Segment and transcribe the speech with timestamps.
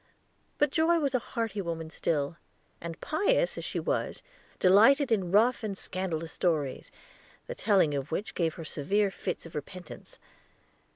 [0.57, 2.37] But Joy was a hearty woman still,
[2.81, 4.23] and, pious as she was,
[4.57, 6.89] delighted in rough and scandalous stories,
[7.45, 10.17] the telling of which gave her severe fits of repentance.